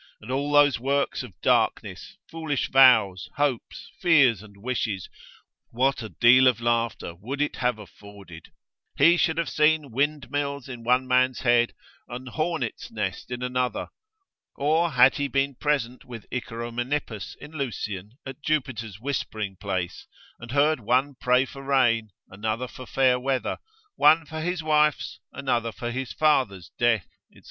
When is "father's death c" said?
26.11-27.39